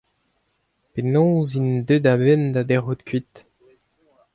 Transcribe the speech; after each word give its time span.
Penaos 0.93 1.49
int 1.59 1.79
deuet 1.87 2.05
a-benn 2.13 2.43
da 2.53 2.61
dec'hout 2.69 3.01
kuit? 3.07 3.33